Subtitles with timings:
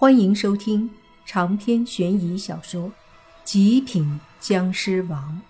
[0.00, 0.88] 欢迎收听
[1.26, 2.88] 长篇悬疑小说
[3.42, 5.42] 《极品僵尸王》，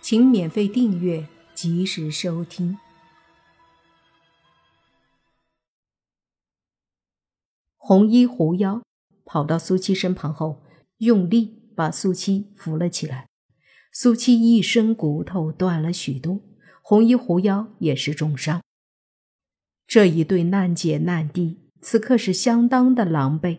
[0.00, 2.78] 请免费订阅，及时收听。
[7.76, 8.82] 红衣狐妖
[9.26, 10.62] 跑到苏七身旁后，
[10.96, 13.28] 用力把苏七扶了起来。
[13.92, 16.40] 苏七一身骨头断了许多，
[16.80, 18.62] 红衣狐妖也是重伤。
[19.86, 21.58] 这一对难姐难弟。
[21.82, 23.58] 此刻是相当的狼狈，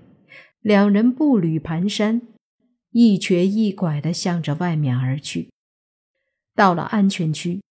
[0.61, 2.21] 两人步履蹒跚，
[2.91, 5.49] 一瘸一拐地向着外面而去。
[6.55, 7.61] 到了安全区，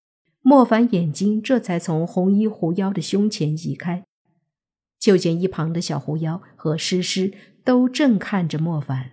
[0.42, 4.04] 莫凡眼睛这才从红衣狐妖的胸前移开，
[4.98, 7.32] 就见一旁的小狐妖和诗诗
[7.64, 9.12] 都正看着莫凡。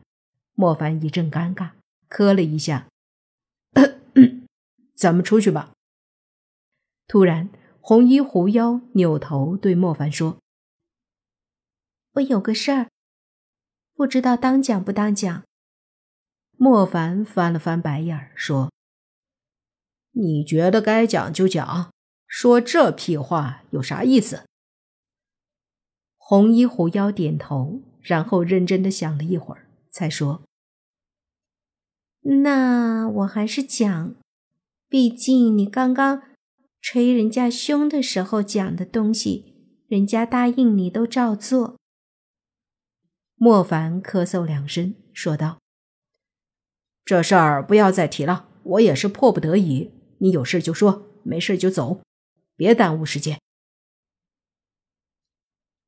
[0.56, 1.70] 莫凡一阵尴尬，
[2.10, 2.88] 咳了一下
[4.94, 5.72] ：“咱们出去吧。”
[7.08, 7.48] 突然，
[7.80, 10.38] 红衣狐妖扭头对莫凡说。
[12.20, 12.90] 我有个事儿，
[13.94, 15.44] 不知道当讲不当讲。
[16.58, 18.72] 莫凡翻了翻白眼，说
[20.12, 21.92] ：“你觉得该讲就讲，
[22.28, 24.44] 说这屁话有啥意思？”
[26.18, 30.44] 红衣狐妖点头，然后认真的想了一会儿，才说
[32.44, 34.16] ：“那我还是讲，
[34.90, 36.22] 毕竟你刚刚
[36.82, 39.56] 捶人家胸的时候讲的东西，
[39.88, 41.79] 人家答应你都照做。”
[43.42, 45.62] 莫凡咳嗽两声，说道
[47.06, 49.94] ：“这事儿不要再提了，我也是迫不得已。
[50.18, 52.02] 你有事就说，没事就走，
[52.58, 53.40] 别耽误时间。”“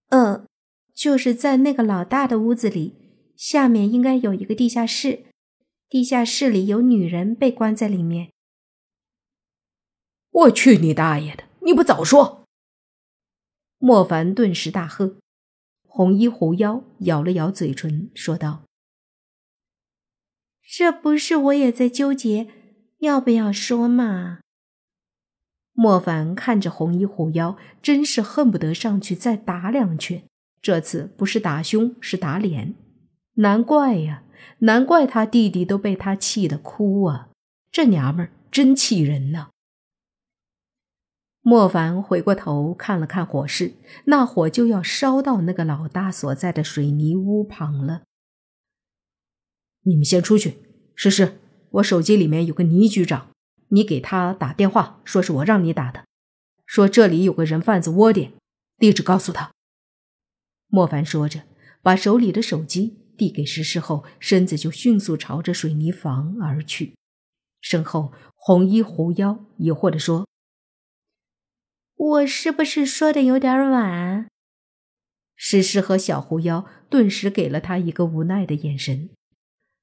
[0.08, 0.46] 呃，
[0.94, 2.96] 就是在那个老大的屋子里，
[3.36, 5.26] 下面应该有一个地下室，
[5.90, 8.32] 地下室里有女人被关在里面。
[10.32, 11.44] ”“我去你大爷的！
[11.66, 12.46] 你不早说！”
[13.78, 15.18] 莫凡顿时大喝。
[15.94, 18.62] 红衣狐妖咬了咬嘴唇，说道
[20.66, 22.48] ：“这不是我也在纠结
[23.00, 24.40] 要不要说吗？”
[25.76, 30.24] 莫凡看着红衣狐妖，真是恨不得上去再打两拳。
[30.62, 32.74] 这次不是打胸，是打脸。
[33.34, 34.24] 难怪呀，
[34.60, 37.28] 难怪他弟弟都被他气得哭啊！
[37.70, 39.51] 这娘们儿真气人呐！
[41.44, 43.74] 莫凡回过头看了看火势，
[44.06, 48.04] 那火就要烧到那个老大所在的水泥屋旁了。
[49.82, 50.58] 你们先出去，
[50.94, 51.40] 诗诗，
[51.72, 53.32] 我手机里面有个倪局长，
[53.70, 56.06] 你给他打电话，说是我让你打的，
[56.68, 58.34] 说这里有个人贩子窝点，
[58.78, 59.52] 地址告诉他。
[60.68, 61.42] 莫凡说着，
[61.82, 66.94] 把手里的手机递给诗诗后，身子就迅速朝着水泥房而去。
[67.62, 70.28] 身后，红衣狐妖疑惑地说。
[72.02, 74.28] 我是不是说的有点晚？
[75.36, 79.12] 诗诗和小狐妖顿时给了他一个无奈的眼神，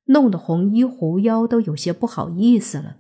[0.07, 2.97] 弄得红衣狐妖都有些不好意思了。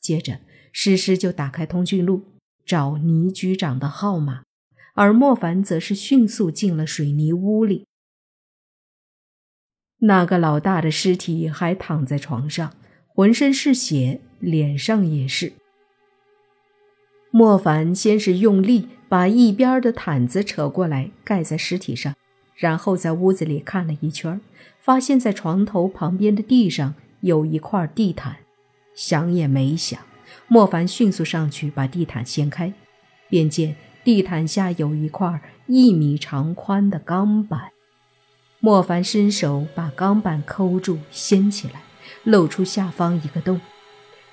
[0.00, 0.40] 接着，
[0.72, 2.22] 诗诗就打开通讯录
[2.64, 4.44] 找倪局长的号码，
[4.94, 7.84] 而莫凡则是迅速进了水泥屋里。
[9.98, 12.74] 那个老大的尸体还躺在床上，
[13.06, 15.52] 浑身是血，脸上也是。
[17.38, 22.14] 莫凡先是用力把一边的毯子扯过来盖在尸体上，
[22.54, 24.40] 然后在屋子里看了一圈，
[24.80, 28.36] 发现在床头旁边的地上有一块地毯，
[28.94, 30.00] 想也没想，
[30.48, 32.72] 莫凡迅速上去把地毯掀开，
[33.28, 37.70] 便见地毯下有一块一米长宽的钢板。
[38.60, 41.82] 莫凡伸手把钢板抠住掀起来，
[42.24, 43.60] 露出下方一个洞，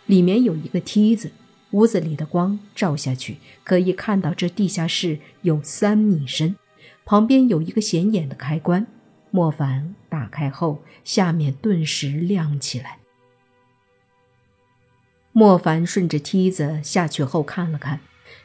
[0.06, 1.32] 里面有一个梯子。
[1.74, 6.56] 屋子里的光照下去，可以看到这地下室有三米深，
[7.04, 8.88] 旁边有一个显眼的开关。
[9.32, 13.00] 莫凡打开后，下面顿时亮起来。
[15.32, 18.02] 莫凡顺着梯子下去后看了看，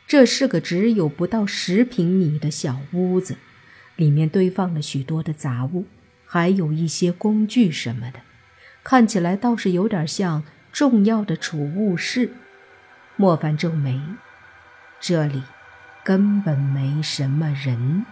[0.07, 3.37] 这是个只有不到十平米的小屋子，
[3.97, 5.85] 里面堆放了许多的杂物，
[6.25, 8.21] 还有一些工具什么的，
[8.83, 10.43] 看起来倒是有点像
[10.73, 12.33] 重要的储物室。
[13.21, 14.01] 莫凡皱眉，
[15.01, 15.43] 这里
[16.05, 18.07] 根本没什么人。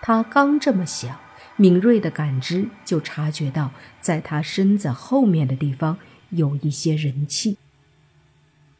[0.00, 1.18] 他刚这么想，
[1.56, 5.98] 敏锐的感知就察觉到，在他身子后面的地方
[6.30, 7.58] 有一些人气。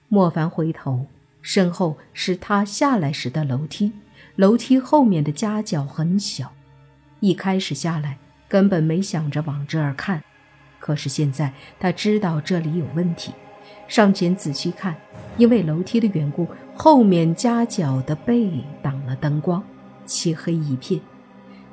[0.07, 1.07] 莫凡回头，
[1.43, 3.93] 身后是他下来时的楼梯，
[4.37, 6.53] 楼梯后面的夹角很小。
[7.19, 10.23] 一开始下来根本没想着往这儿看，
[10.79, 13.33] 可是现在他知道这里有问题。
[13.89, 14.95] 上前仔细看，
[15.37, 18.51] 因为楼梯的缘故，后面夹角的背
[18.83, 19.63] 挡了灯光，
[20.05, 21.01] 漆黑一片。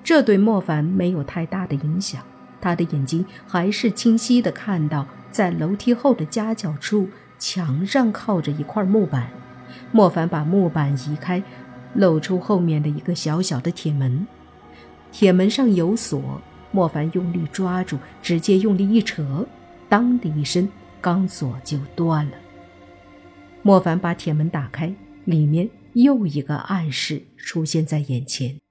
[0.04, 2.22] 这对莫凡没有太大的影响，
[2.62, 7.08] 他的眼睛还是清晰的看到，在楼梯后的夹角处，
[7.40, 9.30] 墙上靠着一块木板。
[9.92, 11.42] 莫凡把木板移开，
[11.96, 14.28] 露出后面的一个小小的铁门，
[15.12, 16.42] 铁门上有锁。
[16.72, 19.46] 莫凡用力抓住，直接用力一扯，
[19.88, 20.68] 当的一声，
[21.04, 22.38] 钢索就断了。
[23.62, 24.96] 莫凡把铁门打开，
[25.26, 28.62] 里面又一个暗室出现在眼前。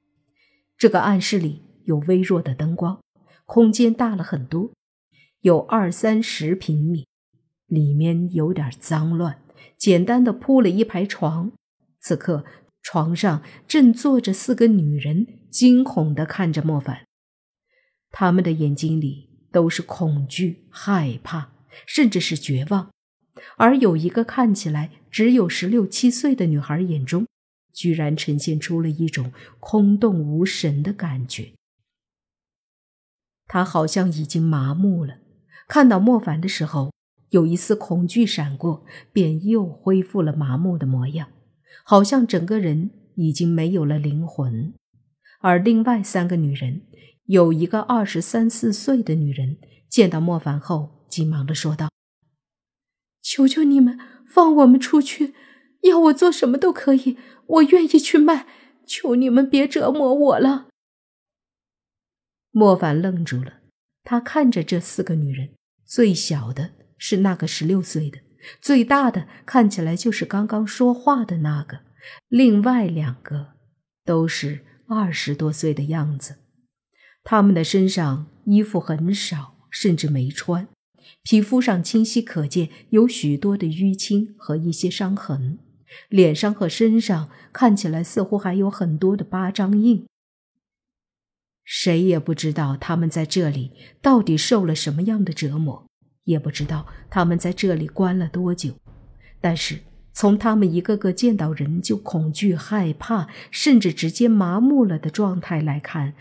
[0.79, 2.99] 这个暗室里有微弱的灯光，
[3.45, 4.73] 空间大了很多，
[5.43, 7.07] 有二三十平米，
[7.67, 9.43] 里面有点脏乱，
[9.77, 11.53] 简单的铺了一排床。
[12.01, 12.47] 此刻，
[12.81, 17.07] 床上正坐着四个女人，惊恐的看着莫凡。
[18.11, 21.52] 他们的眼睛里都是恐惧、害怕，
[21.87, 22.91] 甚至是绝望，
[23.57, 27.27] 而有一个看起来只有十六七岁的女孩眼中，
[27.73, 31.53] 居然呈现出了一种空洞无神的感觉。
[33.47, 35.19] 她好像已经麻木了，
[35.69, 36.93] 看到莫凡的时候，
[37.31, 41.29] 有一丝恐惧闪过，便又恢复了麻木的模样，
[41.85, 44.75] 好像整个人已经没有了灵魂。
[45.41, 46.83] 而另外三个女人。
[47.27, 49.57] 有一个二十三四岁的女人
[49.89, 51.91] 见到莫凡后，急忙的说道
[53.21, 55.35] ：“求求你们放我们出去，
[55.83, 58.47] 要我做什么都可以，我愿意去卖。
[58.87, 60.69] 求你们别折磨我了。”
[62.51, 63.61] 莫凡愣住了，
[64.03, 65.51] 他看着这四个女人，
[65.85, 68.19] 最小的是那个十六岁的，
[68.61, 71.83] 最大的看起来就是刚刚说话的那个，
[72.29, 73.53] 另外两个
[74.07, 76.39] 都是二十多岁的样子。
[77.23, 80.69] 他们的身上衣服很少，甚至没穿，
[81.23, 85.59] 皮肤上清晰可见有许多的淤青和一些伤痕，
[86.09, 90.07] 脸上和身上看起来似乎还有很多的巴掌印。
[91.65, 95.87] 谁也不知道他们在这里到底受了什么样的折磨，
[96.25, 98.75] 也不知道他们在这里关了多久。
[99.41, 99.79] 但是
[100.13, 106.15] 从他们一个个见到人就恐惧、害怕，甚至直接麻木了的状态来看。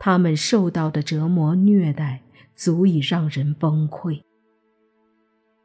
[0.00, 2.22] 他们受到的折磨虐待
[2.58, 4.20] 足以让人崩溃。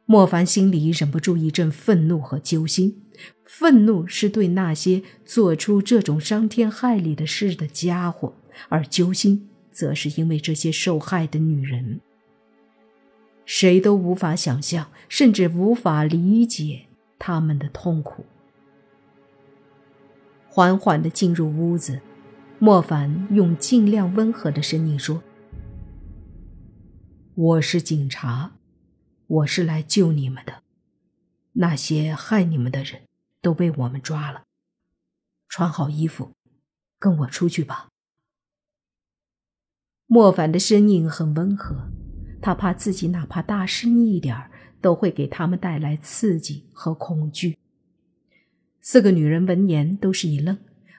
[0.06, 3.02] 莫凡心里忍不住一阵愤怒和揪心。
[3.44, 8.34] 愤怒是对那些做出这种伤天害理的事的家伙，
[8.68, 12.00] 而揪心则是因为这些受害的女人。
[13.44, 16.86] 谁都无法想象，甚至无法理解
[17.18, 18.24] 他们的痛苦。
[20.48, 22.00] 缓缓地进入屋子。
[22.60, 25.22] 莫凡用尽量温和的声音说
[27.36, 28.52] ：“我是警察，
[29.26, 30.62] 我是来救你们的。
[31.54, 33.02] 那些害你们的人
[33.42, 34.44] 都被我们抓了。
[35.48, 36.30] 穿好衣服，
[37.00, 37.88] 跟我出去吧。”
[40.06, 41.90] 莫凡的声音很温和，
[42.40, 44.48] 他怕自己哪怕大声一点
[44.80, 47.58] 都会给他们带来刺激和恐惧。
[48.80, 50.56] 四个女人闻言都是一愣。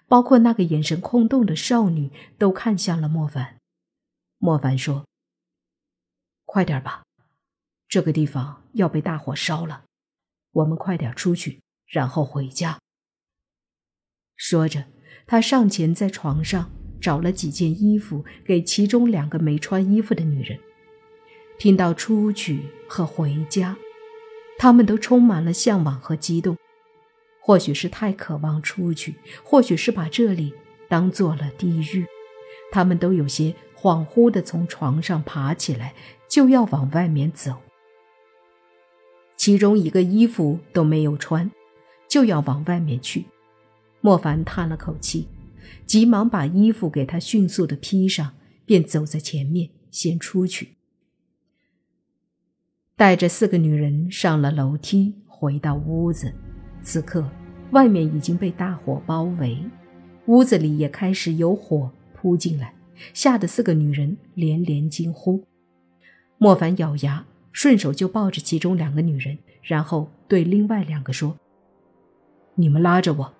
[0.08, 3.58] 包括那个眼神空洞的少女都看向了莫凡。
[4.38, 5.08] 莫凡说
[6.56, 7.04] ：“快点吧，
[7.90, 9.84] 这个地方要被大火烧了，
[10.54, 12.80] 我们快点出去，然后回家。”
[14.38, 14.86] 说着，
[15.28, 16.72] 他上前在床上
[17.02, 20.58] 找了几件衣服给其中两个没穿衣服的女人。
[21.60, 23.75] 听到“出去”和“回家”，
[24.58, 26.56] 他们都充满了向往和激动。
[27.41, 30.53] 或许是太渴望出去，或许是把这里
[30.88, 32.06] 当做了地狱，
[32.72, 33.53] 他们都有些
[33.86, 35.94] 恍惚地从床上爬起来，
[36.27, 37.58] 就要往外面走。
[39.38, 41.51] 其中一个衣服都没有穿，
[42.10, 43.25] 就要往外面去。
[44.01, 45.27] 莫凡叹了口气，
[45.86, 48.34] 急忙把衣服给他迅速地披上，
[48.65, 50.77] 便走在前面先出去，
[52.96, 56.34] 带着四个女人上了楼梯，回到屋子。
[56.82, 57.30] 此刻，
[57.70, 59.63] 外面已经被大火包围，
[60.25, 62.74] 屋子里也开始有火扑进来，
[63.14, 65.46] 吓得四个女人连连惊呼。
[66.38, 71.38] 莫凡咬牙，顺手就抱着其中两个女人，然后对另外两个说
[72.56, 73.34] ：“你们拉着我。”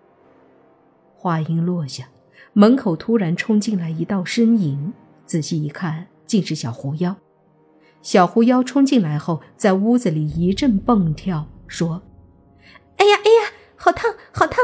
[1.16, 2.08] 话音落下，
[2.54, 4.94] 门口突然冲进来一道身影，
[5.26, 7.16] 仔细一看，竟是小狐妖。
[8.02, 12.04] 小狐妖冲进来后，在屋子里一阵蹦跳，说。
[12.98, 14.64] 哎呀哎呀，好烫好烫！